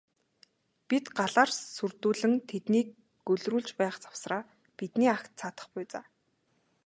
[0.87, 2.87] Бид галаар сүрдүүлэн тэднийг
[3.27, 4.41] гөлрүүлж байх завсраа
[4.77, 6.01] бидний агт цадах буй за.